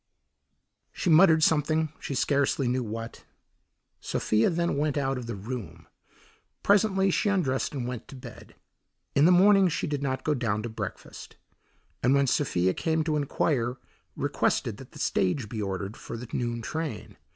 [0.91, 3.23] She muttered something, she scarcely knew what.
[3.99, 5.85] Sophia then went out of the room.
[6.63, 8.55] Presently she undressed and went to bed.
[9.13, 11.35] In the morning she did not go down to breakfast,
[12.01, 13.77] and when Sophia came to inquire,
[14.15, 17.15] requested that the stage be ordered for the noon train.